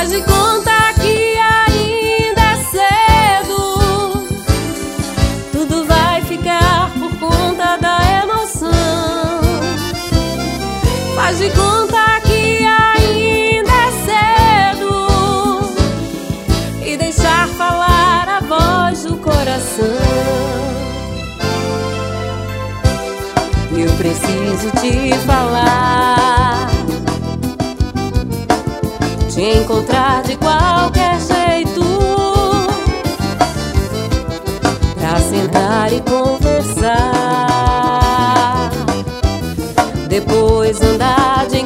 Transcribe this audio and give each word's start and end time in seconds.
Faz 0.00 0.12
de 0.12 0.22
conta 0.22 0.94
que 0.98 1.36
ainda 1.36 2.40
é 2.40 2.56
cedo. 2.72 4.26
Tudo 5.52 5.84
vai 5.84 6.22
ficar 6.22 6.90
por 6.98 7.14
conta 7.18 7.76
da 7.76 7.98
emoção. 8.24 8.70
Faz 11.14 11.36
de 11.36 11.50
conta 11.50 12.18
que 12.22 12.64
ainda 12.64 13.70
é 13.70 13.90
cedo. 14.72 14.94
E 16.82 16.96
deixar 16.96 17.46
falar 17.48 18.26
a 18.26 18.40
voz 18.40 19.04
do 19.04 19.18
coração. 19.18 19.84
Eu 23.76 23.92
preciso 23.98 24.70
te 24.80 25.14
falar 25.26 26.39
encontrar 29.40 30.22
de 30.22 30.36
qualquer 30.36 31.18
jeito 31.18 31.82
pra 34.94 35.18
sentar 35.18 35.92
e 35.92 36.00
conversar. 36.02 37.10
Depois 40.08 40.82
andar 40.82 41.46
de 41.48 41.59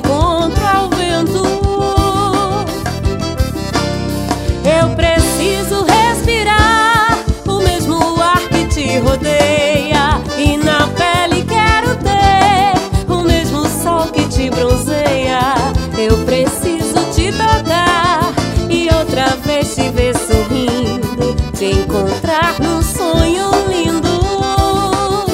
te 19.65 19.88
ver 19.90 20.15
sorrindo, 20.16 21.34
te 21.57 21.66
encontrar 21.66 22.54
num 22.60 22.82
sonho 22.82 23.51
lindo. 23.68 25.24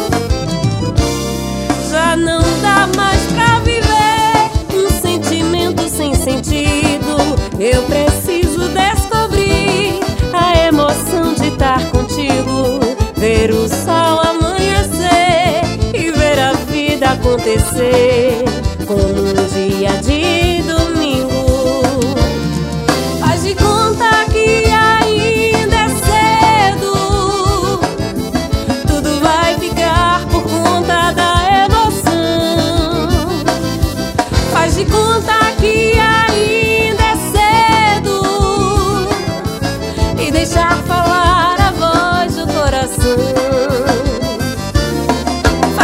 Já 1.90 2.16
não 2.16 2.40
dá 2.62 2.88
mais 2.96 3.20
pra 3.32 3.58
viver 3.60 4.50
um 4.74 4.88
sentimento 5.02 5.88
sem 5.88 6.14
sentido. 6.14 7.16
Eu 7.58 7.82
preciso 7.82 8.68
descobrir 8.68 10.00
a 10.32 10.66
emoção 10.66 11.34
de 11.34 11.48
estar 11.48 11.84
contigo, 11.90 12.80
ver 13.16 13.50
o 13.50 13.68
sol 13.68 14.20
amanhecer 14.20 15.62
e 15.92 16.10
ver 16.10 16.38
a 16.38 16.52
vida 16.52 17.10
acontecer 17.10 18.44
como 18.86 19.02
um 19.02 19.46
dia 19.52 19.90
de 20.02 20.19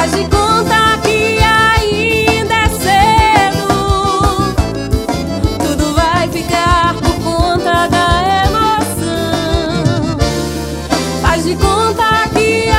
Faz 0.06 0.18
de 0.18 0.24
conta 0.28 1.00
que 1.02 1.40
ainda 1.40 2.54
é 2.54 2.68
cedo. 2.68 3.66
Tudo 5.58 5.94
vai 5.94 6.28
ficar 6.28 6.94
por 6.94 7.14
conta 7.24 7.88
da 7.88 8.44
emoção. 8.46 10.16
Faz 11.22 11.42
de 11.42 11.56
conta 11.56 12.28
que 12.32 12.70